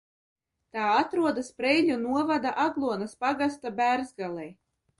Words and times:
Tā 0.77 0.85
atrodas 1.01 1.51
Preiļu 1.59 1.99
novada 2.07 2.55
Aglonas 2.65 3.17
pagasta 3.27 3.77
Bērzgalē. 3.81 4.53